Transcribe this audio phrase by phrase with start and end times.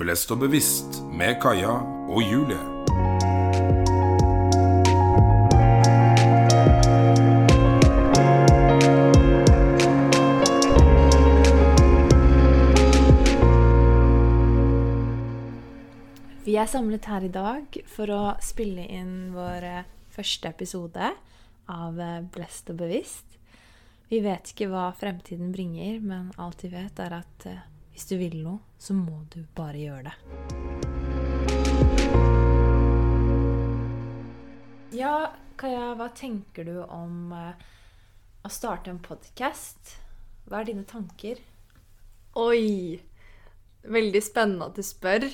[0.00, 1.74] Blest og bevisst med Kaja
[2.08, 2.56] og Julie.
[16.46, 19.66] Vi er samlet her i dag for å spille inn vår
[20.16, 21.10] første episode
[21.68, 22.00] av
[22.32, 23.36] Blest og bevisst.
[24.08, 27.46] Vi vet ikke hva fremtiden bringer, men alt vi vet, er at
[28.00, 30.14] hvis du vil noe, så må du bare gjøre det.
[34.96, 37.60] Ja, Kaja, hva tenker du om eh,
[38.40, 39.98] å starte en podkast?
[40.48, 41.44] Hva er dine tanker?
[42.40, 42.96] Oi!
[43.84, 45.28] Veldig spennende at du spør.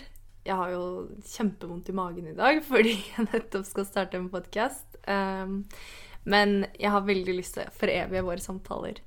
[0.47, 4.99] Jeg har jo kjempevondt i magen i dag fordi jeg nettopp skal starte en podkast.
[6.27, 8.99] men jeg har veldig lyst til å forevige våre samtaler.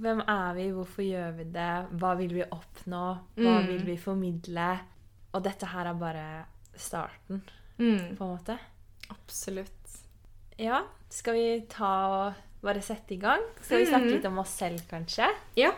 [0.00, 1.68] Hvem er vi, hvorfor gjør vi det,
[2.00, 3.02] hva vil vi oppnå,
[3.36, 3.66] hva Mm.
[3.68, 4.78] vil vi formidle?
[5.34, 6.44] Og dette her er bare
[6.76, 7.42] starten,
[7.78, 8.58] Mm, på en måte.
[9.10, 9.70] absolutt.
[10.58, 13.40] Ja, skal vi ta og bare sette i gang?
[13.62, 14.12] Skal vi snakke Mhm.
[14.12, 15.28] litt om oss selv, kanskje?
[15.56, 15.72] Ja.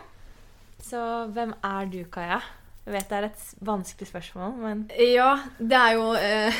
[0.79, 2.39] Så hvem er du, Kaja?
[2.85, 6.53] Jeg vet det er et vanskelig spørsmål, men Ja, det er jo eh,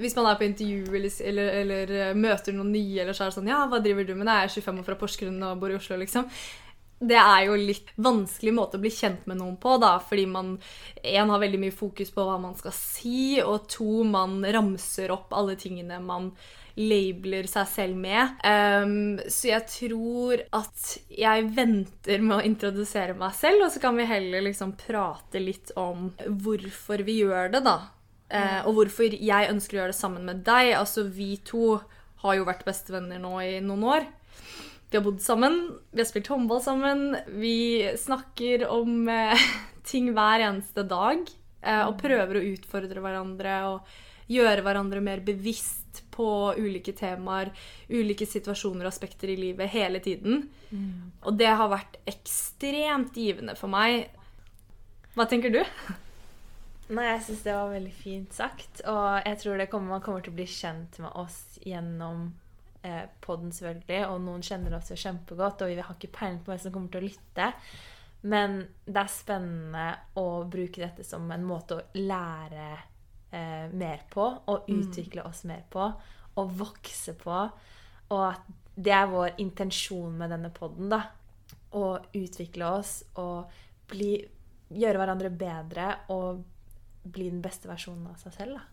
[0.00, 3.32] Hvis man er på intervju eller, eller, eller eh, møter noen nye, eller så er
[3.32, 4.24] det sånn Ja, hva driver du med?
[4.28, 6.30] Nei, jeg er 25 år fra Porsgrunn og bor i Oslo, liksom.
[7.00, 10.54] Det er jo litt vanskelig måte å bli kjent med noen på, da, fordi man
[11.00, 15.32] en har veldig mye fokus på hva man skal si, og to, man ramser opp
[15.36, 16.28] alle tingene man
[16.80, 18.40] labeler seg selv med.
[18.44, 23.96] Um, så jeg tror at jeg venter med å introdusere meg selv, og så kan
[23.98, 27.78] vi heller liksom prate litt om hvorfor vi gjør det, da.
[28.30, 30.72] Eh, og hvorfor jeg ønsker å gjøre det sammen med deg.
[30.78, 31.80] Altså, vi to
[32.22, 34.06] har jo vært bestevenner nå i noen år.
[34.90, 35.56] Vi har bodd sammen,
[35.94, 37.14] vi har spilt håndball sammen.
[37.40, 39.48] Vi snakker om eh,
[39.90, 41.26] ting hver eneste dag.
[41.60, 43.98] Eh, og prøver å utfordre hverandre og
[44.30, 47.50] gjøre hverandre mer bevisst på ulike temaer,
[47.90, 50.44] ulike situasjoner og aspekter i livet hele tiden.
[51.26, 54.06] Og det har vært ekstremt givende for meg.
[55.16, 55.64] Hva tenker du?
[56.90, 58.80] Nei, jeg syns det var veldig fint sagt.
[58.90, 62.24] Og jeg tror det kommer, man kommer til å bli kjent med oss gjennom
[62.82, 64.00] eh, podden, selvfølgelig.
[64.10, 66.90] Og noen kjenner oss jo kjempegodt, og vi har ikke peiling på hvem som kommer
[66.90, 67.50] til å lytte.
[68.26, 69.86] Men det er spennende
[70.18, 75.62] å bruke dette som en måte å lære eh, mer på, og utvikle oss mer
[75.70, 75.86] på,
[76.42, 77.40] og vokse på.
[78.10, 81.04] Og at det er vår intensjon med denne podden, da.
[81.70, 81.86] Å
[82.18, 84.16] utvikle oss og bli,
[84.74, 86.40] gjøre hverandre bedre og
[87.04, 88.58] bli den beste versjonen av seg selv.
[88.60, 88.66] Da.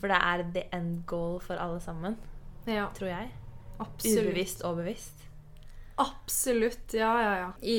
[0.00, 2.16] For det er the end goal for alle sammen,
[2.66, 3.30] Ja, tror jeg.
[3.82, 4.26] absolutt.
[4.28, 5.24] Ubevisst og bevisst.
[5.98, 6.92] Absolutt.
[6.94, 7.50] Ja, ja, ja.
[7.64, 7.76] I,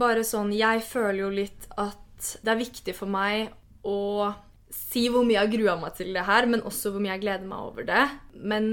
[0.00, 3.52] bare sånn Jeg føler jo litt at det er viktig for meg
[3.86, 4.32] å
[4.70, 7.46] si hvor mye jeg grua meg til det her, men også hvor mye jeg gleder
[7.48, 8.02] meg over det.
[8.34, 8.68] Men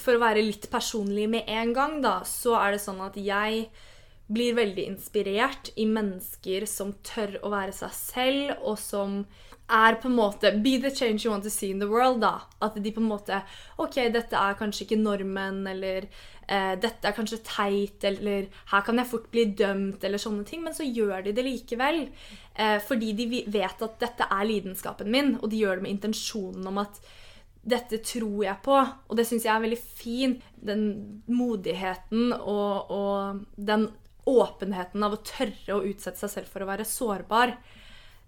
[0.00, 3.66] for å være litt personlig med en gang, da, så er det sånn at jeg
[4.32, 9.22] blir veldig inspirert i mennesker som tør å være seg selv, og som
[9.72, 12.42] er på en måte Be the change you want to see in the world, da.
[12.60, 13.40] At de på en måte
[13.80, 16.08] OK, dette er kanskje ikke normen, eller
[16.48, 20.64] eh, dette er kanskje teit, eller her kan jeg fort bli dømt, eller sånne ting,
[20.66, 22.04] men så gjør de det likevel.
[22.54, 26.68] Eh, fordi de vet at dette er lidenskapen min, og de gjør det med intensjonen
[26.68, 27.02] om at
[27.62, 30.32] dette tror jeg på, og det syns jeg er veldig fin.
[30.62, 30.86] Den
[31.30, 33.86] modigheten og, og den
[34.28, 37.56] åpenheten av å tørre å utsette seg selv for å være sårbar,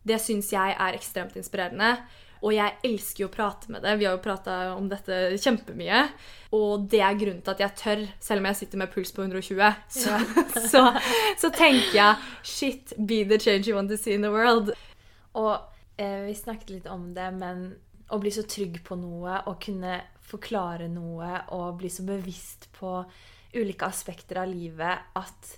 [0.04, 1.96] det syns jeg er ekstremt inspirerende.
[2.44, 3.94] Og jeg elsker jo å prate med det.
[3.96, 6.02] Vi har jo prata om dette kjempemye.
[6.52, 9.24] Og det er grunnen til at jeg tør, selv om jeg sitter med puls på
[9.24, 9.62] 120.
[9.88, 10.18] Så,
[10.72, 10.82] så,
[11.40, 14.74] så tenker jeg shit, be the change you want to see in the world.
[15.40, 15.54] Og
[15.96, 17.70] eh, vi snakket litt om det, men
[18.12, 22.98] å bli så trygg på noe og kunne forklare noe og bli så bevisst på
[23.54, 25.54] ulike aspekter av livet at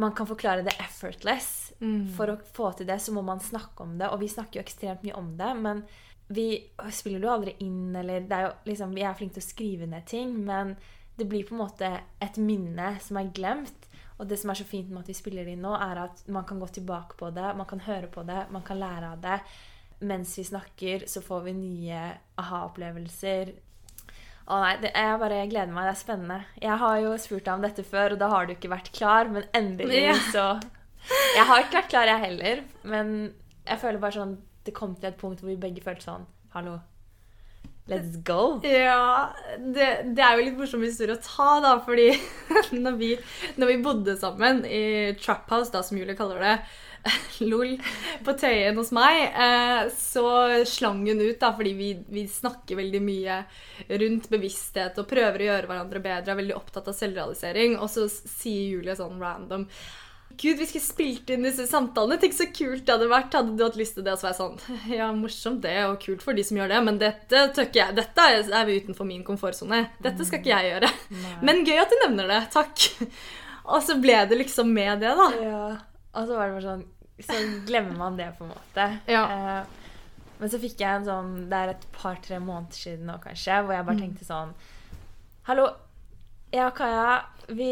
[0.00, 1.72] man kan forklare det effortless.
[2.16, 4.64] For å få til det så må man snakke om det, og vi snakker jo
[4.64, 5.52] ekstremt mye om det.
[5.60, 5.84] Men
[6.28, 6.48] vi
[6.90, 9.52] spiller det jo aldri inn, eller det er jo liksom, Vi er flinke til å
[9.52, 10.76] skrive ned ting, men
[11.18, 11.90] det blir på en måte
[12.22, 13.90] et minne som er glemt.
[14.18, 16.24] Og det som er så fint med at vi spiller det inn nå, er at
[16.30, 19.22] man kan gå tilbake på det, man kan høre på det, man kan lære av
[19.22, 19.38] det.
[20.06, 22.00] Mens vi snakker, så får vi nye
[22.40, 23.54] aha-opplevelser.
[24.44, 25.86] Å nei, det, jeg bare gleder meg.
[25.88, 26.38] Det er spennende.
[26.60, 29.30] Jeg har jo spurt deg om dette før, og da har du ikke vært klar,
[29.32, 30.16] men endelig Ja.
[30.32, 30.46] så
[31.36, 33.14] Jeg har ikke vært klar, jeg heller, men
[33.66, 36.78] jeg føler bare sånn Det kom til et punkt hvor vi begge følte sånn Hallo,
[37.90, 38.60] let's go.
[38.64, 42.06] Ja, det, det er jo litt morsom historie å ta, da, fordi
[42.84, 43.10] når vi,
[43.60, 46.54] når vi bodde sammen i Trap House, da, som Julie kaller det,
[47.50, 47.74] lol,
[48.24, 50.26] på Tøyen hos meg, eh, så
[50.68, 53.40] slang hun ut, da, fordi vi, vi snakker veldig mye
[54.04, 58.08] rundt bevissthet og prøver å gjøre hverandre bedre, er veldig opptatt av selvrealisering, og så
[58.08, 59.68] sier Julie sånn random
[60.34, 62.18] Gud, vi skulle spilt inn disse samtalene.
[62.18, 63.34] Tenk så kult det hadde vært.
[63.36, 64.16] Hadde du hatt lyst til det?
[64.16, 66.80] Og så var jeg sånn Ja, morsomt det, og kult for de som gjør det,
[66.88, 67.96] men dette tør ikke jeg.
[68.00, 69.84] Dette er vi utenfor min komfortsone.
[70.02, 70.90] Dette skal ikke jeg gjøre.
[71.46, 72.40] Men gøy at du nevner det.
[72.54, 72.88] Takk.
[73.74, 75.28] Og så ble det liksom med det, da.
[75.40, 75.64] Ja.
[76.14, 76.84] Og så var det bare sånn
[77.22, 78.86] Så glemmer man det, på en måte.
[79.06, 79.24] Ja.
[79.30, 79.84] Uh,
[80.40, 83.76] men så fikk jeg en sånn Det er et par-tre måneder siden nå, kanskje, hvor
[83.76, 84.50] jeg bare tenkte sånn
[85.46, 85.68] Hallo.
[86.50, 87.06] jeg Ja, Kaja.
[87.48, 87.70] Vi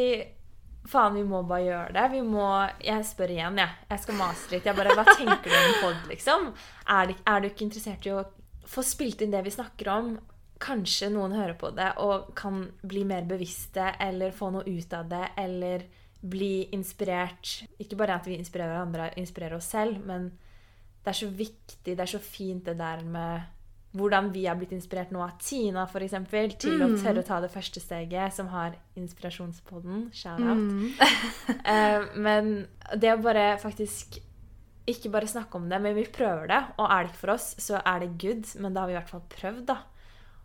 [0.88, 2.04] Faen, vi må bare gjøre det.
[2.10, 2.46] Vi må
[2.82, 3.78] Jeg spør igjen, jeg.
[3.90, 4.66] Jeg skal mase litt.
[4.66, 6.48] Jeg bare Hva tenker du om pod, liksom?
[6.86, 8.24] Er, det, er du ikke interessert i å
[8.72, 10.12] få spilt inn det vi snakker om?
[10.62, 15.08] Kanskje noen hører på det og kan bli mer bevisste eller få noe ut av
[15.10, 15.86] det, eller
[16.22, 17.62] bli inspirert.
[17.82, 20.30] Ikke bare at vi inspirerer hverandre, inspirerer oss selv, men
[21.02, 23.50] det er så viktig, det er så fint det der med
[23.92, 26.14] hvordan vi har blitt inspirert nå av Tina, f.eks.,
[26.62, 30.06] til å tørre å ta det første steget, som har Inspirasjonspodden.
[30.16, 30.62] Shout-out.
[31.72, 32.66] Eh, men
[32.98, 34.16] det å bare faktisk
[34.88, 36.60] ikke bare snakke om det, men vi prøver det.
[36.80, 38.98] Og er det ikke for oss, så er det good, men da har vi i
[38.98, 39.76] hvert fall prøvd, da.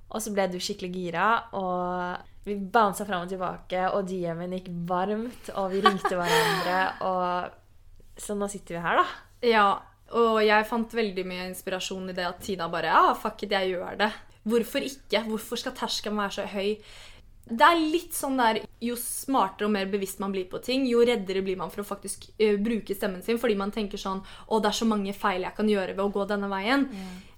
[0.07, 4.71] Og så ble du skikkelig gira, og vi bansa fram og tilbake, og DM-en gikk
[4.89, 7.55] varmt, og vi ringte hverandre, og
[8.17, 9.05] Så nå sitter vi her, da.
[9.45, 9.67] Ja,
[10.17, 13.75] og jeg fant veldig mye inspirasjon i det at Tina bare Ja, fuck it, jeg
[13.75, 14.09] gjør det.
[14.47, 15.21] Hvorfor ikke?
[15.27, 16.77] Hvorfor skal terskelen være så høy?
[17.47, 21.03] Det er litt sånn der Jo smartere og mer bevisst man blir på ting, jo
[21.05, 24.59] reddere blir man for å faktisk uh, bruke stemmen sin, fordi man tenker sånn Å,
[24.59, 26.87] det er så mange feil jeg kan gjøre ved å gå denne veien.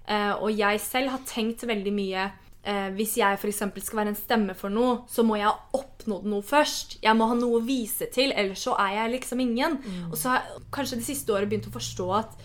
[0.09, 2.29] Eh, og jeg selv har tenkt veldig mye
[2.69, 3.61] eh, Hvis jeg f.eks.
[3.87, 6.97] skal være en stemme for noe, så må jeg ha oppnådd noe først.
[7.03, 9.79] Jeg må ha noe å vise til, ellers så er jeg liksom ingen.
[10.11, 12.35] Og så har jeg kanskje det siste året begynt å forstå at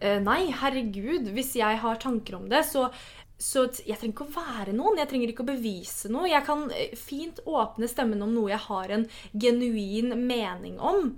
[0.00, 2.90] eh, nei, herregud, hvis jeg har tanker om det, så
[3.36, 6.24] så jeg trenger ikke å være noen, jeg trenger ikke å bevise noe.
[6.30, 9.04] Jeg kan eh, fint åpne stemmen om noe jeg har en
[9.36, 11.10] genuin mening om.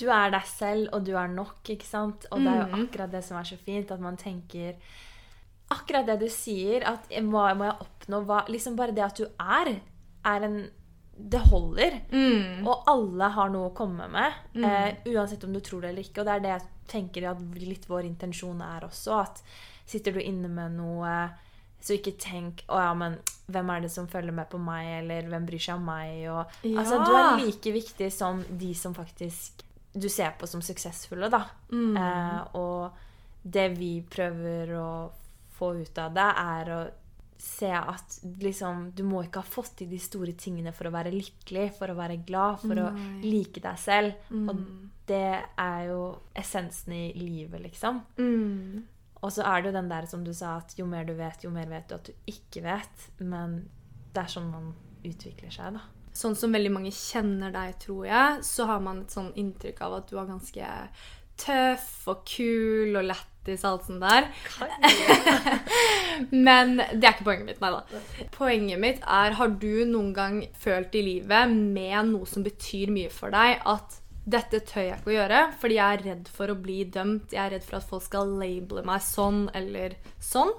[0.00, 2.26] Du er deg selv, og du er nok, ikke sant?
[2.32, 2.72] Og det er Mm.
[2.74, 4.74] jo akkurat det som er så fint, at man tenker
[5.70, 8.22] Akkurat det du sier, at hva må jeg oppnå?
[8.26, 9.76] Hva, liksom bare det at du er,
[10.26, 10.60] er en
[11.20, 11.98] Det holder.
[12.10, 12.64] Mm.
[12.64, 16.22] Og alle har noe å komme med, eh, uansett om du tror det eller ikke.
[16.22, 19.18] Og det er det jeg tenker at litt vår intensjon er også.
[19.20, 19.42] At
[19.84, 21.12] sitter du inne med noe,
[21.80, 23.18] så ikke tenk å ja, men
[23.52, 26.24] hvem er det som følger med på meg, eller hvem bryr seg om meg?
[26.32, 31.28] Og, altså, du er like viktig som de som faktisk du ser på som suksessfulle,
[31.32, 31.44] da.
[32.00, 32.90] Eh, og
[33.42, 34.90] det vi prøver å
[35.60, 36.80] få ut av det, er å
[37.40, 41.12] se at liksom, du må ikke ha fått til de store tingene for å være
[41.14, 42.88] lykkelig, for å være glad, for å
[43.24, 44.32] like deg selv.
[44.42, 44.64] Og
[45.08, 46.02] det er jo
[46.36, 48.02] essensen i livet, liksom.
[48.20, 48.82] Mm.
[49.20, 51.44] Og så er det jo den der som du sa, at jo mer du vet,
[51.44, 53.08] jo mer vet du at du ikke vet.
[53.24, 53.62] Men
[54.12, 54.70] det er sånn man
[55.06, 55.86] utvikler seg, da.
[56.20, 60.00] Sånn som veldig mange kjenner deg, tror jeg, så har man et sånn inntrykk av
[60.00, 60.70] at du er ganske
[61.40, 64.28] tøff og kul og lættis alt sånt der.
[66.48, 67.62] Men det er ikke poenget mitt.
[67.62, 68.02] Nei da.
[68.34, 73.10] Poenget mitt er har du noen gang følt i livet med noe som betyr mye
[73.12, 74.00] for deg, at
[74.30, 77.32] dette tør jeg ikke å gjøre fordi jeg er redd for å bli dømt.
[77.32, 80.52] Jeg er redd for at folk skal labele meg sånn eller sånn.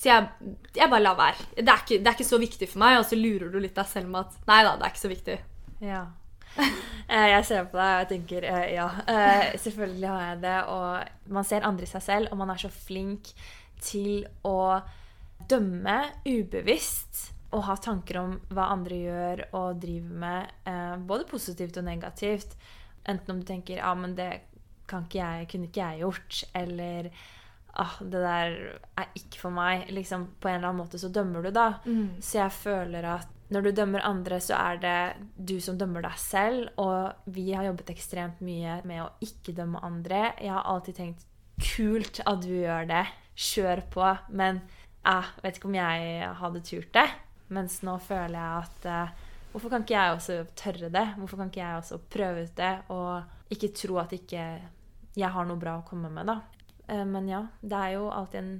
[0.00, 1.50] Så jeg, jeg bare lar være.
[1.58, 3.00] Det er, ikke, det er ikke så viktig for meg.
[3.00, 5.12] Og så lurer du litt deg selv med at nei da, det er ikke så
[5.12, 5.36] viktig.
[5.84, 6.04] Ja.
[7.10, 8.84] Eh, Jeg ser på deg og jeg tenker eh, ja.
[9.10, 10.58] Eh, Selvfølgelig har jeg det.
[10.70, 13.32] Og man ser andre i seg selv, og man er så flink
[13.82, 14.78] til å
[15.50, 15.96] dømme
[16.28, 17.24] ubevisst.
[17.50, 20.70] Og ha tanker om hva andre gjør og driver med,
[21.10, 22.54] både positivt og negativt.
[23.10, 24.30] Enten om du tenker ja, men det
[24.86, 27.10] kan ikke jeg, kunne ikke jeg gjort, eller
[27.74, 28.54] ah, det der
[29.02, 29.90] er ikke for meg.
[29.98, 31.66] Liksom, på en eller annen måte så dømmer du, da.
[32.22, 34.98] Så jeg føler at når du dømmer andre, så er det
[35.36, 36.68] du som dømmer deg selv.
[36.78, 40.28] Og vi har jobbet ekstremt mye med å ikke dømme andre.
[40.38, 41.26] Jeg har alltid tenkt
[41.60, 43.02] kult at du gjør det.
[43.34, 44.06] Kjør på.
[44.30, 44.62] Men
[45.02, 47.08] jeg vet ikke om jeg hadde turt det.
[47.50, 51.06] Mens nå føler jeg at eh, Hvorfor kan ikke jeg også tørre det?
[51.18, 52.74] Hvorfor kan ikke jeg også prøve ut det?
[52.94, 54.44] Og ikke tro at ikke
[55.18, 56.36] jeg har noe bra å komme med, da.
[56.86, 58.52] Eh, Men ja, det er jo alltid en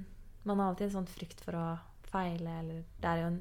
[0.43, 1.65] Man har alltid en sånn frykt for å
[2.11, 3.39] feile, eller det er jo en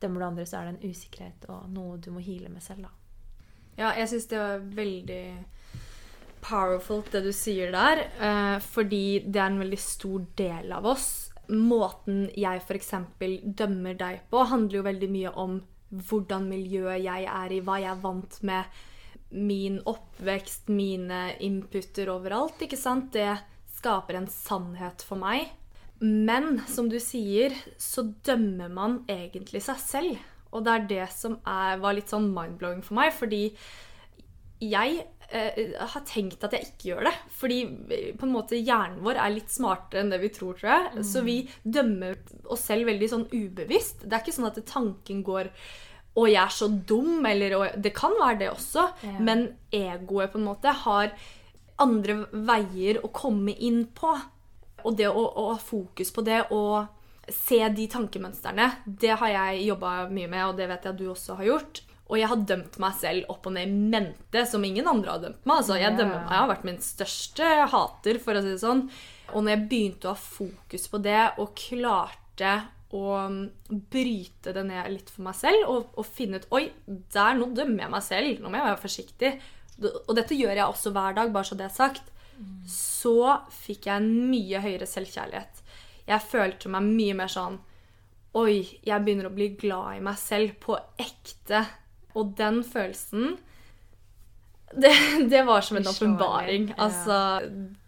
[0.00, 2.86] Dømmer du andre, så er det en usikkerhet og noe du må heale med selv,
[2.86, 2.90] da.
[3.76, 5.22] Ja, jeg syns det var veldig
[6.46, 8.04] powerful det du sier der.
[8.20, 11.08] eh, fordi det er en veldig stor del av oss.
[11.48, 12.92] Måten jeg f.eks.
[13.44, 15.60] dømmer deg på, handler jo veldig mye om
[15.90, 18.64] hvordan miljøet jeg er i, hva jeg er vant med.
[19.30, 23.32] min oppvekst, mine inputter overalt, ikke sant, det
[23.74, 25.50] skaper en sannhet for meg.
[26.00, 30.24] Men som du sier, så dømmer man egentlig seg selv.
[30.52, 33.42] Og det er det som er, var litt sånn mind-blowing for meg, fordi
[34.62, 37.14] jeg eh, har tenkt at jeg ikke gjør det.
[37.40, 37.58] Fordi
[37.92, 41.04] eh, på en måte hjernen vår er litt smartere enn det vi tror, tror jeg.
[41.04, 42.16] Så vi dømmer
[42.52, 44.06] oss selv veldig sånn ubevisst.
[44.06, 45.50] Det er ikke sånn at tanken går
[46.16, 49.18] å, jeg er så dum, eller og, Det kan være det også, Ja.
[49.20, 51.12] men egoet på en måte har
[51.78, 54.14] andre veier å komme inn på.
[54.86, 56.86] Og det å, å ha fokus på det og
[57.32, 61.08] se de tankemønstrene, det har jeg jobba mye med, og det vet jeg at du
[61.10, 61.82] også har gjort.
[62.06, 65.24] Og jeg har dømt meg selv opp og ned i mente, som ingen andre har
[65.24, 65.56] dømt meg.
[65.58, 68.84] Altså, jeg, dømmer jeg har vært min største hater, for å si det sånn.
[69.32, 72.54] Og når jeg begynte å ha fokus på det, og klarte
[72.94, 73.42] å mm,
[73.90, 77.88] bryte det ned litt for meg selv, og, og finne ut Oi, der nå dømmer
[77.88, 78.38] jeg meg selv.
[78.38, 79.32] Nå må jeg være forsiktig.
[80.06, 82.14] Og dette gjør jeg også hver dag, bare så det er sagt.
[82.68, 83.16] Så
[83.54, 85.62] fikk jeg en mye høyere selvkjærlighet.
[86.06, 87.58] Jeg følte meg mye mer sånn
[88.36, 91.62] Oi, jeg begynner å bli glad i meg selv på ekte.
[92.16, 93.38] Og den følelsen
[94.72, 94.92] Det,
[95.32, 96.66] det var som en åpenbaring.
[96.76, 97.18] Altså,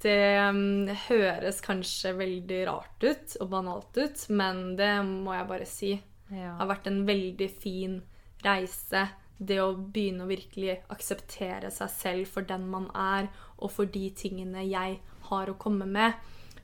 [0.01, 0.21] det
[0.55, 5.91] mm, høres kanskje veldig rart ut og banalt ut, men det må jeg bare si.
[6.31, 7.99] Det har vært en veldig fin
[8.45, 9.09] reise.
[9.39, 13.29] Det å begynne å virkelig akseptere seg selv for den man er,
[13.59, 14.99] og for de tingene jeg
[15.31, 16.15] har å komme med.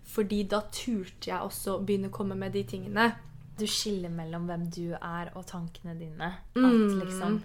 [0.04, 3.12] Fordi da turte jeg også å begynne å komme med de tingene.
[3.56, 6.32] Du skiller mellom hvem du er og tankene dine.
[6.56, 7.00] At Mm.
[7.00, 7.42] liksom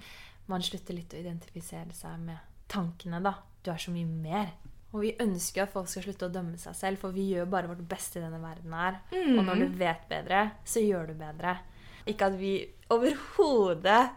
[0.48, 3.36] man slutter litt å identifisere seg med tankene, da.
[3.64, 4.50] Du er så mye mer.
[4.92, 7.68] Og vi ønsker at folk skal slutte å dømme seg selv, for vi gjør bare
[7.68, 9.00] vårt beste i denne verden her.
[9.38, 11.60] Og når du vet bedre, så gjør du bedre.
[12.08, 14.10] Ikke at vi overhodet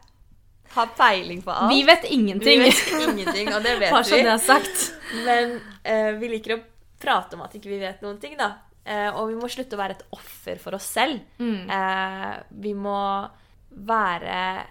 [0.70, 1.70] har peiling på alt.
[1.74, 2.60] Vi vet Vi ingenting.
[2.60, 4.22] vet ingenting, og det vet Bare så vi.
[4.22, 4.84] det er sagt.
[5.26, 6.60] Men eh, vi liker å
[7.02, 8.52] prate om at ikke vi vet noen ting, da.
[8.84, 11.20] Eh, og vi må slutte å være et offer for oss selv.
[11.38, 11.68] Mm.
[11.70, 13.28] Eh, vi må
[13.70, 14.64] være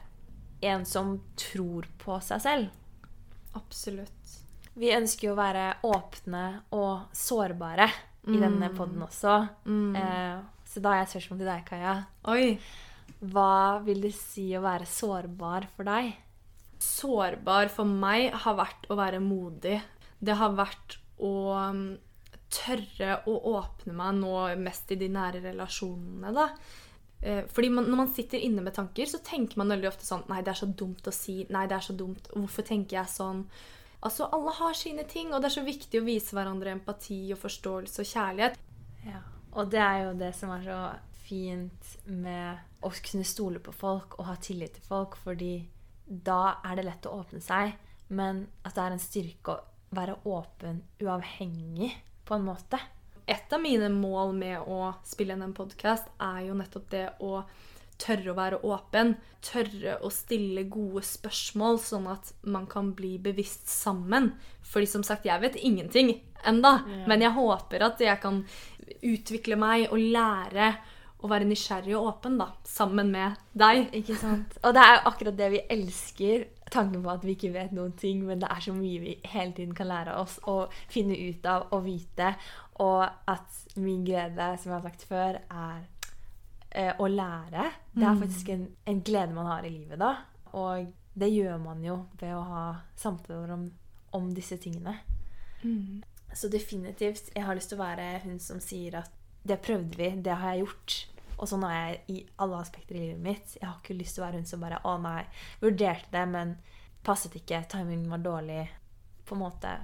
[0.62, 2.70] en som tror på seg selv.
[3.58, 4.38] Absolutt.
[4.74, 6.44] Vi ønsker jo å være åpne
[6.78, 7.90] og sårbare
[8.32, 9.34] i denne poden også.
[9.66, 9.96] Mm.
[9.98, 10.38] Eh,
[10.72, 11.96] så da har jeg et spørsmål til deg, Kaja.
[12.32, 12.46] Oi.
[13.22, 16.14] Hva vil det si å være sårbar for deg?
[16.82, 19.78] Sårbar for meg har vært å være modig.
[20.18, 21.84] Det har vært å um,
[22.52, 26.48] tørre å åpne meg nå mest i de nære relasjonene, da.
[27.22, 30.26] Eh, Fordi man, når man sitter inne med tanker, så tenker man veldig ofte sånn
[30.32, 31.44] Nei, det er så dumt å si.
[31.54, 32.32] Nei, det er så dumt.
[32.34, 33.46] Hvorfor tenker jeg sånn?
[34.02, 37.42] Altså, Alle har sine ting, og det er så viktig å vise hverandre empati og
[37.44, 38.58] forståelse og kjærlighet.
[39.06, 39.22] Ja.
[39.54, 40.82] Og det er jo det som er så
[41.28, 45.68] fint med å kunne stole på folk og ha tillit til folk, fordi
[46.08, 47.74] da er det lett å åpne seg,
[48.10, 51.92] men at det er en styrke å være åpen uavhengig,
[52.26, 52.80] på en måte.
[53.28, 57.44] Et av mine mål med å spille inn en podkast er jo nettopp det å
[58.02, 59.14] tørre å være åpen.
[59.46, 64.32] Tørre å stille gode spørsmål, sånn at man kan bli bevisst sammen.
[64.66, 67.06] Fordi som sagt, jeg vet ingenting enda, Ja.
[67.08, 68.46] men jeg håper at jeg kan
[69.04, 70.78] utvikle meg og lære
[71.22, 73.88] å være nysgjerrig og åpen da, sammen med deg.
[74.02, 74.58] Ikke sant?
[74.66, 76.48] Og det er jo akkurat det vi elsker.
[76.72, 79.54] Tanken på at vi ikke vet noen ting, men det er så mye vi hele
[79.58, 82.34] tiden kan lære oss å finne ut av og vite.
[82.82, 85.84] Og at min glede, som jeg har sagt før, er
[86.72, 87.70] eh, å lære.
[87.94, 90.16] Det er faktisk en, en glede man har i livet da.
[90.58, 92.66] Og det gjør man jo ved å ha
[92.98, 93.68] samtaler om,
[94.18, 94.96] om disse tingene.
[96.34, 99.12] Så definitivt, jeg har lyst til å være hun som sier at
[99.44, 100.98] det prøvde vi, det har jeg gjort.
[101.42, 103.56] Og sånn er jeg i alle aspekter i livet mitt.
[103.58, 105.24] Jeg har ikke lyst til å være hun som bare Å, nei.
[105.64, 106.54] Vurderte det, men
[107.06, 107.64] passet ikke.
[107.72, 108.66] Timingen var dårlig.
[109.26, 109.80] På en måte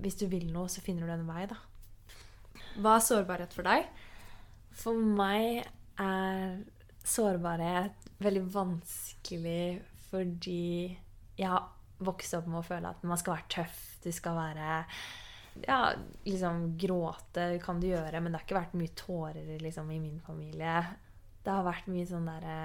[0.00, 1.58] Hvis du vil noe, så finner du en vei, da.
[2.80, 3.88] Hva er sårbarhet for deg?
[4.74, 5.62] For meg
[6.02, 6.62] er
[7.04, 10.94] sårbarhet veldig vanskelig fordi
[11.36, 11.68] jeg har
[12.04, 14.80] vokst opp med å føle at man skal være tøff, du skal være
[15.62, 15.92] Ja,
[16.24, 20.20] liksom gråte kan du gjøre, men det har ikke vært mye tårer liksom, i min
[20.20, 20.80] familie.
[21.44, 22.58] Det har vært mye sånn derre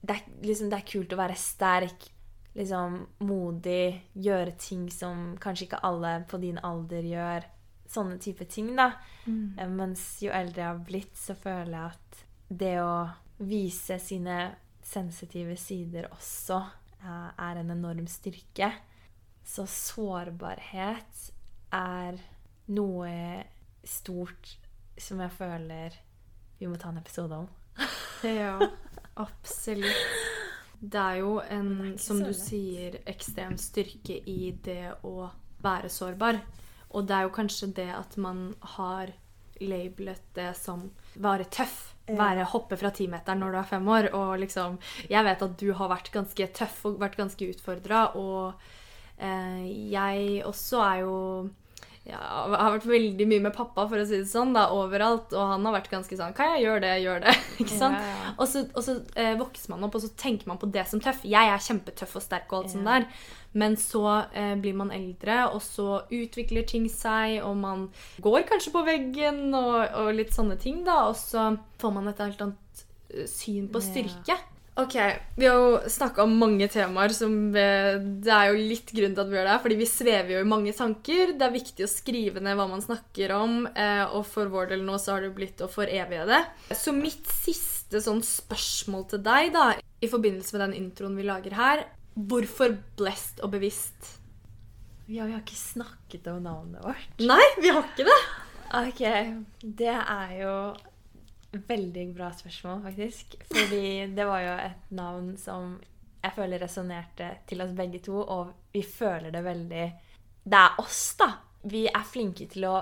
[0.00, 2.08] det, er- liksom, det er kult å være sterk,
[2.54, 7.46] liksom modig, gjøre ting som kanskje ikke alle på din alder gjør.
[7.88, 8.90] Sånne type ting, da.
[9.26, 9.56] Mm.
[9.74, 12.22] Mens jo eldre jeg har blitt, så føler jeg at
[12.60, 13.08] det å
[13.48, 14.36] vise sine
[14.84, 16.58] sensitive sider også
[17.02, 18.70] eh, er en enorm styrke.
[19.48, 21.32] Så sårbarhet
[21.74, 22.18] er
[22.74, 23.44] noe
[23.86, 24.56] stort
[24.98, 25.96] som jeg føler
[26.58, 27.48] vi må ta en episode om.
[28.26, 28.56] Ja,
[29.26, 30.16] absolutt.
[30.78, 35.30] Det er jo en, er som du sier, ekstrem styrke i det å
[35.62, 36.40] være sårbar.
[36.94, 39.12] Og det er jo kanskje det at man har
[39.58, 41.78] labelet det som være tøff.
[42.08, 44.10] Være hoppe fra timeteren når du er fem år.
[44.16, 44.78] Og liksom
[45.10, 48.54] Jeg vet at du har vært ganske tøff og vært ganske utfordra, og
[49.18, 51.16] jeg også er jo
[52.08, 52.18] ja,
[52.56, 55.34] har vært veldig mye med pappa, for å si det sånn, da, overalt.
[55.36, 56.92] Og han har vært ganske sånn Kan jeg gjøre det?
[57.04, 57.34] Gjør det.
[57.60, 57.98] ikke sant?
[58.00, 58.30] Ja, ja.
[58.38, 61.02] Og så, og så eh, vokser man opp, og så tenker man på det som
[61.04, 61.20] tøff.
[61.28, 63.08] Jeg er kjempetøff og sterk og alt sånt der.
[63.58, 67.88] Men så eh, blir man eldre, og så utvikler ting seg, og man
[68.24, 71.02] går kanskje på veggen og, og litt sånne ting, da.
[71.10, 71.50] Og så
[71.82, 74.40] får man et helt annet eh, syn på styrke.
[74.78, 74.94] Ok,
[75.34, 77.10] Vi har jo snakka om mange temaer.
[77.10, 79.56] som Det er jo litt grunn til at vi gjør det.
[79.64, 81.32] Fordi vi svever jo i mange tanker.
[81.34, 83.66] Det er viktig å skrive ned hva man snakker om.
[83.74, 86.44] eh, Og for vår del nå så har det blitt å forevige det.
[86.78, 91.54] Så mitt siste sånn spørsmål til deg, da, i forbindelse med den introen vi lager
[91.54, 91.84] her
[92.18, 94.18] Hvorfor blessed og bevisst?
[95.08, 97.18] Ja, vi har ikke snakket om navnet vårt.
[97.18, 98.20] Nei, vi har ikke det!
[98.74, 99.00] Ok,
[99.62, 100.54] det er jo
[101.52, 103.38] veldig bra spørsmål, faktisk.
[103.48, 105.78] Fordi det var jo et navn som
[106.18, 109.86] jeg føler resonnerte til oss begge to, og vi føler det veldig
[110.48, 111.32] Det er oss, da.
[111.68, 112.76] Vi er flinke til å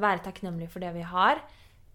[0.00, 1.40] være takknemlige for det vi har.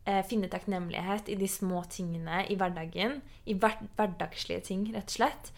[0.06, 3.22] Eh, finne takknemlighet i de små tingene i hverdagen.
[3.46, 5.52] I hver hverdagslige ting, rett og slett.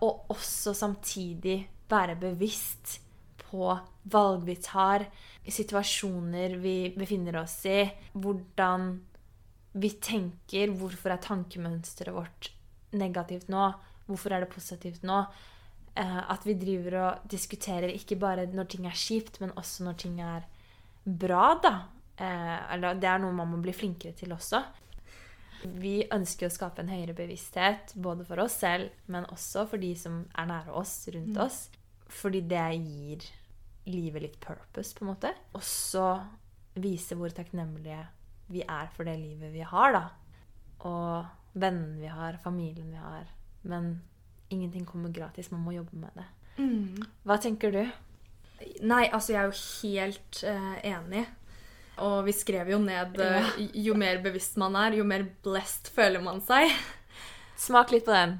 [0.00, 1.58] Og også samtidig
[1.90, 3.00] være bevisst
[3.42, 3.68] på
[4.12, 5.04] valg vi tar,
[5.44, 7.82] situasjoner vi befinner oss i,
[8.14, 8.94] hvordan
[9.72, 12.50] vi tenker, hvorfor er tankemønsteret vårt
[12.96, 13.70] negativt nå,
[14.08, 15.22] hvorfor er det positivt nå.
[15.94, 19.98] Eh, at vi driver og diskuterer ikke bare når ting er kjipt, men også når
[20.04, 20.46] ting er
[21.04, 21.74] bra, da.
[22.16, 24.62] Eh, det er noe man må bli flinkere til også.
[25.62, 29.92] Vi ønsker å skape en høyere bevissthet, både for oss selv, men også for de
[29.98, 31.60] som er nære oss, rundt oss.
[32.12, 33.28] Fordi det gir
[33.88, 35.30] livet litt purpose, på en måte.
[35.56, 36.06] Også
[36.82, 38.00] vise hvor takknemlige
[38.52, 40.04] vi er for det livet vi har, da.
[40.88, 43.28] Og vennene vi har, familien vi har.
[43.68, 43.94] Men
[44.52, 45.50] ingenting kommer gratis.
[45.52, 46.28] Man må jobbe med det.
[47.24, 47.82] Hva tenker du?
[48.86, 51.24] Nei, altså jeg er jo helt uh, enig.
[52.02, 56.22] Og vi skrev jo ned uh, jo mer bevisst man er, jo mer blessed føler
[56.24, 56.72] man seg.
[57.60, 58.38] Smak litt på den.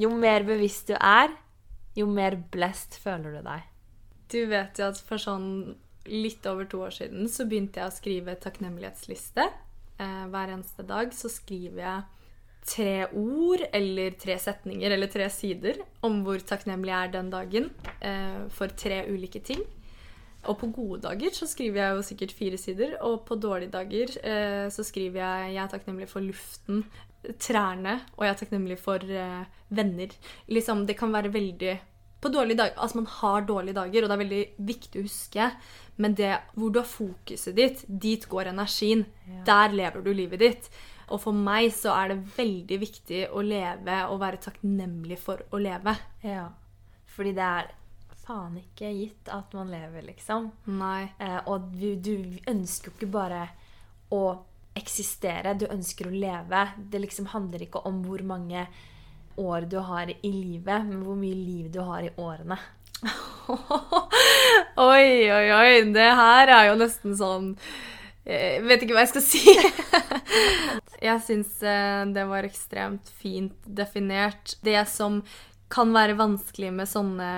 [0.00, 1.32] Jo mer bevisst du er,
[1.96, 3.66] jo mer blessed føler du deg.
[4.30, 5.48] Du vet jo at for sånn
[6.08, 9.48] litt over to år siden så begynte jeg å skrive takknemlighetsliste.
[10.00, 12.08] Eh, hver eneste dag så skriver jeg
[12.70, 17.68] tre ord eller tre setninger eller tre sider om hvor takknemlig jeg er den dagen
[18.00, 19.62] eh, for tre ulike ting.
[20.48, 24.14] Og på gode dager så skriver jeg jo sikkert fire sider, og på dårlige dager
[24.24, 26.84] eh, så skriver jeg 'jeg er takknemlig for luften',
[27.38, 30.16] trærne, og 'jeg er takknemlig for eh, venner'.
[30.48, 31.80] Liksom, det kan være veldig
[32.20, 35.50] på dårlige dager, altså Man har dårlige dager, og det er veldig viktig å huske.
[36.00, 39.04] Men det hvor du har fokuset ditt, dit går energien.
[39.46, 40.70] Der lever du livet ditt.
[41.10, 45.60] Og for meg så er det veldig viktig å leve og være takknemlig for å
[45.60, 45.96] leve.
[46.22, 46.46] Ja.
[47.10, 47.72] Fordi det er
[48.20, 50.50] faen ikke gitt at man lever, liksom.
[50.78, 51.10] Nei.
[51.18, 52.14] Eh, og du, du
[52.50, 53.42] ønsker jo ikke bare
[54.14, 54.22] å
[54.78, 56.62] eksistere, du ønsker å leve.
[56.78, 58.68] Det liksom handler ikke om hvor mange
[59.36, 62.58] år du har i livet, men hvor mye liv du har i årene.
[64.76, 65.70] oi, oi, oi.
[65.94, 67.54] Det her er jo nesten sånn
[68.28, 69.54] Jeg vet ikke hva jeg skal si.
[71.08, 74.56] jeg syns eh, det var ekstremt fint definert.
[74.64, 75.22] Det som
[75.72, 77.30] kan være vanskelig med sånne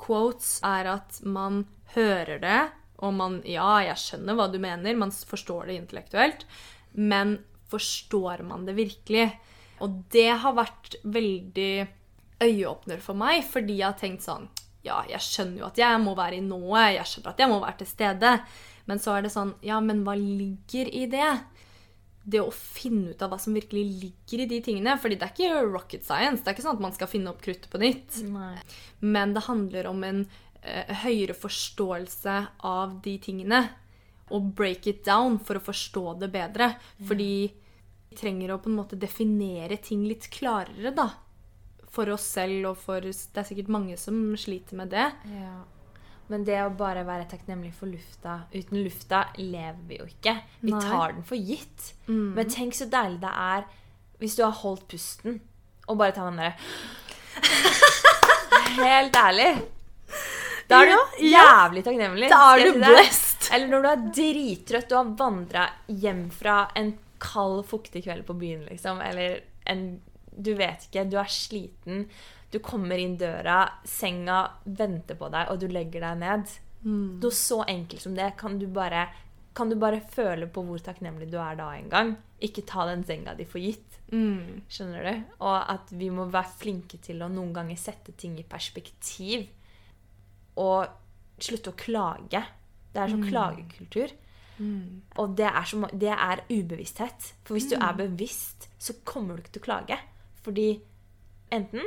[0.00, 1.64] quotes, er at man
[1.94, 2.62] hører det,
[3.04, 6.46] og man Ja, jeg skjønner hva du mener, man forstår det intellektuelt,
[6.92, 7.38] men
[7.70, 9.30] forstår man det virkelig?
[9.84, 11.72] Og det har vært veldig
[12.42, 14.48] øyeåpner for meg, fordi jeg har tenkt sånn
[14.86, 17.60] Ja, jeg skjønner jo at jeg må være i nået, jeg skjønner at jeg må
[17.62, 18.32] være til stede.
[18.86, 21.30] Men så er det sånn Ja, men hva ligger i det?
[22.26, 24.96] Det å finne ut av hva som virkelig ligger i de tingene.
[24.98, 26.42] fordi det er ikke rocket science.
[26.42, 28.18] Det er ikke sånn at man skal finne opp kruttet på nytt.
[28.30, 28.56] Nei.
[29.00, 30.24] Men det handler om en
[30.62, 33.62] eh, høyere forståelse av de tingene.
[34.34, 36.72] Og break it down for å forstå det bedre.
[37.06, 37.52] Fordi vi
[38.16, 41.10] trenger å på en måte definere ting litt klarere, da.
[41.96, 45.06] For oss selv og for Det er sikkert mange som sliter med det.
[45.32, 45.56] Ja.
[46.28, 50.34] Men det å bare være takknemlig for lufta Uten lufta lever vi jo ikke.
[50.60, 50.80] Vi Nei.
[50.82, 51.92] tar den for gitt.
[52.10, 53.68] Men tenk så deilig det er
[54.18, 55.38] hvis du har holdt pusten
[55.86, 56.56] og bare tar den derre
[58.80, 59.50] Helt ærlig.
[60.66, 62.30] Da er du jævlig takknemlig.
[62.32, 63.48] Da er du blessed.
[63.54, 66.90] Eller når du er drittrøtt, og har vandra hjem fra en
[67.22, 69.88] kald, fuktig kveld på byen, liksom, eller en
[70.36, 71.06] Du vet ikke.
[71.08, 72.02] Du er sliten.
[72.52, 76.50] Du kommer inn døra, senga venter på deg, og du legger deg ned.
[76.84, 79.06] Noe så enkelt som det kan du bare
[79.56, 82.10] kan du bare føle på hvor takknemlig du er da en gang.
[82.44, 83.96] Ikke ta den senga di for gitt.
[84.12, 84.66] Mm.
[84.68, 85.22] Skjønner du?
[85.40, 89.46] Og at vi må være flinke til å noen ganger sette ting i perspektiv.
[90.60, 90.84] Og
[91.40, 92.42] slutte å klage.
[92.92, 94.12] Det er sånn klagekultur.
[95.20, 97.32] Og det er, som, det er ubevissthet.
[97.44, 99.98] For hvis du er bevisst, så kommer du ikke til å klage.
[100.46, 100.68] Fordi
[101.54, 101.84] enten,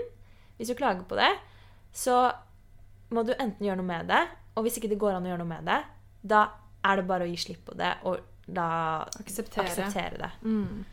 [0.57, 1.31] hvis du klager på det,
[1.95, 2.27] så
[3.09, 4.21] må du enten gjøre noe med det,
[4.55, 5.79] og hvis ikke det går an å gjøre noe med det,
[6.29, 6.43] da
[6.85, 8.69] er det bare å gi slipp på det, og da
[9.19, 9.65] Akseptere.
[9.65, 10.31] akseptere det.
[10.43, 10.85] Mm.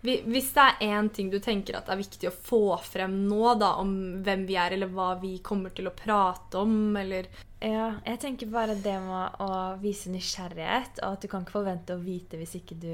[0.00, 3.74] Hvis det er én ting du tenker at er viktig å få frem nå, da,
[3.82, 3.92] om
[4.24, 7.26] hvem vi er, eller hva vi kommer til å prate om, eller
[7.58, 9.50] Ja, jeg tenker bare det med å
[9.82, 12.92] vise nysgjerrighet, og at du kan ikke forvente å vite hvis ikke du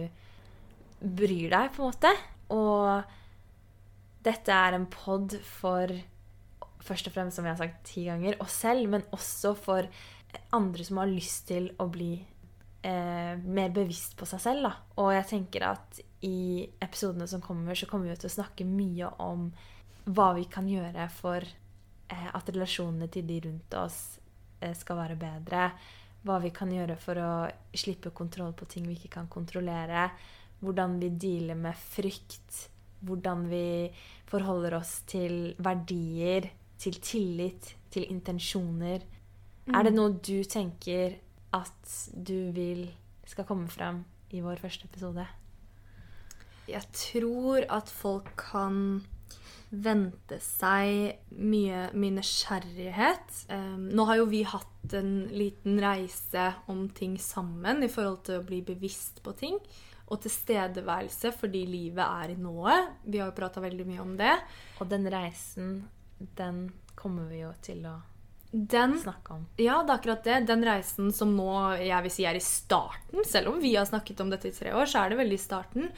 [1.04, 2.12] bryr deg, på en måte.
[2.54, 5.92] Og dette er en pod for
[6.84, 9.88] først og fremst, som jeg har sagt ti ganger, oss selv, men også for
[10.56, 14.64] andre som har lyst til å bli eh, mer bevisst på seg selv.
[14.64, 14.72] Da.
[15.04, 19.12] Og jeg tenker at i episodene som kommer, så kommer vi til å snakke mye
[19.20, 19.50] om
[20.08, 24.02] hva vi kan gjøre for eh, at relasjonene til de rundt oss
[24.78, 25.68] skal være bedre.
[26.24, 27.32] Hva vi kan gjøre for å
[27.76, 30.08] slippe kontroll på ting vi ikke kan kontrollere.
[30.64, 32.62] Hvordan vi dealer med frykt.
[33.04, 33.66] Hvordan vi
[34.30, 36.48] forholder oss til verdier,
[36.80, 39.04] til tillit, til intensjoner.
[39.68, 41.18] Er det noe du tenker
[41.54, 42.86] at du vil
[43.28, 44.02] skal komme frem
[44.34, 45.24] i vår første episode?
[46.68, 49.04] Jeg tror at folk kan
[49.82, 53.40] vente seg mye, mye nysgjerrighet.
[53.50, 58.40] Um, nå har jo vi hatt en liten reise om ting sammen i forhold til
[58.40, 59.58] å bli bevisst på ting.
[60.12, 62.90] Og tilstedeværelse fordi livet er i nået.
[63.08, 64.34] Vi har jo prata veldig mye om det.
[64.80, 65.78] Og den reisen,
[66.36, 68.00] den kommer vi jo til å
[68.54, 69.46] Den snakke om.
[69.58, 70.36] Ja, det er akkurat det.
[70.46, 71.48] Den reisen som nå
[71.80, 74.70] jeg vil si er i starten, selv om vi har snakket om dette i tre
[74.76, 75.88] år, så er det veldig i starten.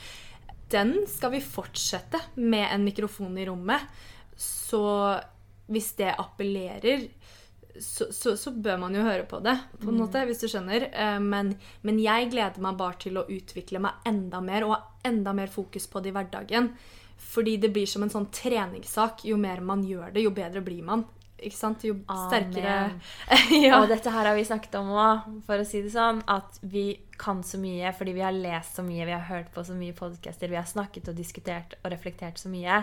[0.72, 3.87] Den skal vi fortsette med en mikrofon i rommet.
[4.37, 4.83] Så
[5.70, 7.07] hvis det appellerer,
[7.81, 10.88] så, så, så bør man jo høre på det, på en måte, hvis du skjønner.
[10.90, 14.81] Eh, Men, men jeg gleder meg bare til å utvikle meg enda mer, og ha
[15.05, 16.70] enda mer fokus på det i hverdagen.
[17.16, 19.24] Fordi det blir som en sånn treningssak.
[19.24, 21.05] Jo mer man gjør det, jo bedre blir man.
[21.37, 21.85] Ikke sant?
[21.85, 22.77] Jo sterkere
[23.66, 23.77] ja.
[23.81, 26.22] Og dette her har vi snakket om òg, for å si det sånn.
[26.33, 26.88] At vi
[27.20, 29.96] kan så mye fordi vi har lest så mye, vi har hørt på så mye
[29.96, 32.83] podcaster, vi har snakket og diskutert og reflektert så mye.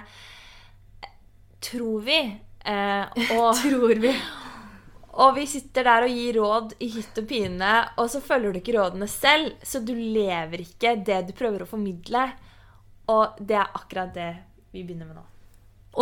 [1.63, 2.19] Tror vi.
[2.63, 4.13] Eh, og, Tror vi.
[5.17, 8.61] og vi sitter der og gir råd i hytt og pine, og så følger du
[8.61, 9.57] ikke rådene selv.
[9.65, 12.29] Så du lever ikke det du prøver å formidle.
[13.11, 14.31] Og det er akkurat det
[14.71, 15.29] vi begynner med nå.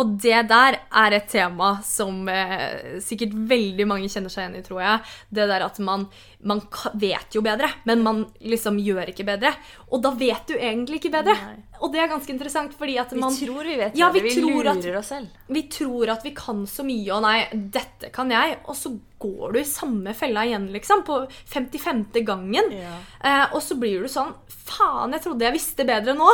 [0.00, 4.62] Og det der er et tema som eh, sikkert veldig mange kjenner seg igjen i,
[4.64, 5.02] tror jeg.
[5.28, 6.06] Det der at man,
[6.48, 6.62] man
[6.94, 9.52] vet jo bedre, men man liksom gjør ikke bedre.
[9.92, 11.34] Og da vet du egentlig ikke bedre.
[11.36, 11.58] Nei.
[11.82, 14.22] Og det er ganske interessant, fordi at man Vi tror vi vet Ja, bedre.
[14.30, 15.28] vi Vi, lurer at- oss selv.
[15.48, 18.58] vi tror at vi kan så mye, og nei, dette kan jeg.
[18.64, 21.20] Og så går du i samme fella igjen, liksom, på
[21.52, 22.24] 55.
[22.24, 22.72] gangen.
[22.72, 22.96] Ja.
[23.22, 26.30] Eh, og så blir du sånn Faen, jeg trodde jeg visste bedre nå.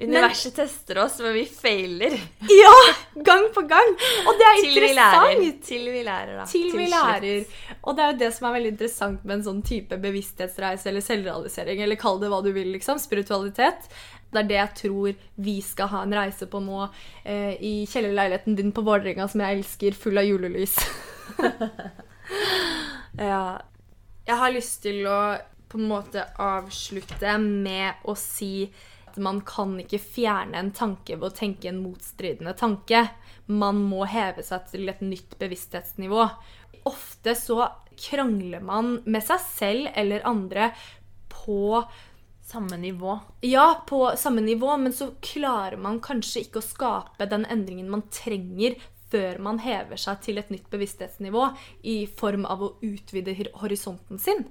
[0.00, 2.16] Universet tester oss, men vi feiler.
[2.62, 2.74] ja!
[3.14, 3.92] Gang på gang.
[4.26, 5.60] Og det er Til vi interessant.
[5.68, 6.46] Til vi lærer, da.
[6.50, 6.96] Til vi slutt.
[6.96, 7.78] lærer.
[7.82, 11.04] Og det er jo det som er veldig interessant med en sånn type bevissthetsreise eller
[11.04, 12.98] selvrealisering, eller kall det hva du vil, liksom.
[13.02, 13.88] Spiritualitet.
[14.34, 16.80] Det er det jeg tror vi skal ha en reise på nå
[17.22, 20.74] eh, i kjellerleiligheten din på Vålerenga, som jeg elsker, full av julelys.
[23.14, 23.60] Ja.
[24.26, 25.18] Jeg har lyst til å
[25.68, 28.66] på en måte avslutte med å si
[29.14, 33.06] at man kan ikke fjerne en tanke ved å tenke en motstridende tanke.
[33.46, 36.26] Man må heve seg til et nytt bevissthetsnivå.
[36.90, 40.72] Ofte så krangler man med seg selv eller andre
[41.30, 41.84] på
[42.44, 43.14] Samme nivå.
[43.40, 48.02] ja, på samme nivå, men så klarer man kanskje ikke å skape den endringen man
[48.12, 48.76] trenger
[49.08, 51.46] før man hever seg til et nytt bevissthetsnivå
[51.88, 54.44] i form av å utvide horisonten sin.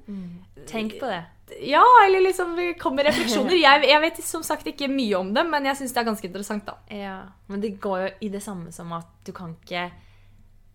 [0.66, 1.22] Tenk på det.
[1.62, 3.56] Ja, eller liksom det kommer refleksjoner.
[3.66, 6.28] Jeg, jeg vet som sagt ikke mye om det, men jeg syns det er ganske
[6.30, 6.78] interessant, da.
[6.94, 7.18] Ja.
[7.52, 9.84] Men det går jo i det samme som at du kan ikke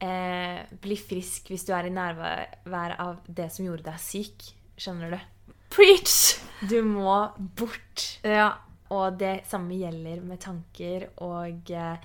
[0.04, 4.48] eh, bli frisk hvis du er i nærvær av det som gjorde deg syk.
[4.78, 5.18] Skjønner du?
[5.74, 6.14] Preach!
[6.70, 7.16] Du må
[7.58, 8.04] bort.
[8.26, 8.52] Ja.
[8.94, 11.08] Og det samme gjelder med tanker.
[11.24, 11.96] Og eh,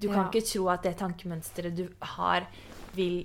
[0.00, 0.28] du kan Ja.
[0.30, 2.46] ikke tro at det tankemønsteret du har,
[2.96, 3.24] vil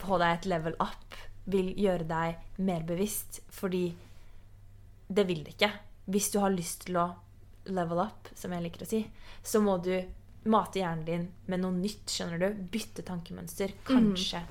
[0.00, 1.18] få deg et level up.
[1.46, 3.42] Vil gjøre deg mer bevisst.
[3.54, 3.90] Fordi
[5.08, 5.72] det vil det ikke.
[6.10, 7.08] Hvis du har lyst til å
[7.66, 9.02] level up, som jeg liker å si,
[9.42, 9.94] så må du
[10.46, 12.60] mate hjernen din med noe nytt, skjønner du.
[12.72, 13.74] Bytte tankemønster.
[13.88, 14.44] Kanskje.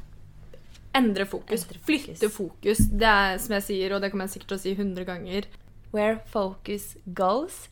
[0.96, 1.63] Endre fokus.
[1.63, 1.86] Endre fokus.
[1.88, 2.84] Flytte fokus.
[2.91, 5.50] Det er som jeg sier, og det kommer jeg sikkert til å si 100 ganger.
[5.96, 7.65] Where focus goes,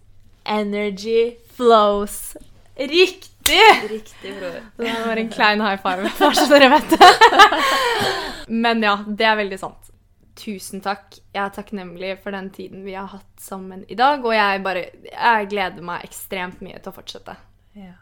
[0.48, 2.36] energy flows.
[2.80, 3.60] Riktig!
[3.90, 4.60] Riktig, bror.
[4.80, 7.12] Det var en klein high five, bare så dere vet det.
[8.64, 9.93] Men ja, det er veldig sant.
[10.40, 11.20] Tusen takk.
[11.34, 14.24] Jeg er takknemlig for den tiden vi har hatt sammen i dag.
[14.26, 17.36] Og jeg bare jeg gleder meg ekstremt mye til å fortsette.
[17.78, 17.96] Ja.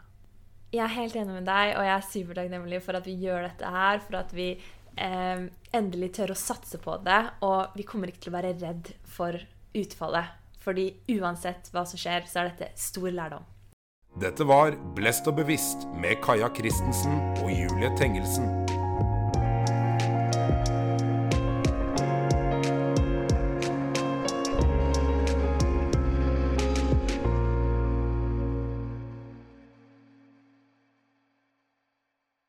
[0.72, 3.72] Jeg er helt enig med deg, og jeg er supertakknemlig for at vi gjør dette
[3.74, 4.00] her.
[4.06, 7.20] For at vi eh, endelig tør å satse på det.
[7.44, 9.36] Og vi kommer ikke til å være redd for
[9.76, 10.38] utfallet.
[10.62, 13.44] Fordi uansett hva som skjer, så er dette stor lærdom.
[14.20, 18.61] Dette var Blest og bevisst med Kaja Christensen og Julie Tengelsen.